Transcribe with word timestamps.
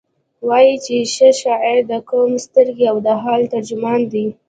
وایي 0.47 0.75
چې 0.85 0.95
ښه 1.13 1.29
شاعر 1.41 1.77
د 1.91 1.93
قوم 2.09 2.31
سترګې 2.45 2.85
او 2.91 2.97
د 3.05 3.07
حال 3.21 3.41
ترجمان 3.53 4.01
دی. 4.11 4.25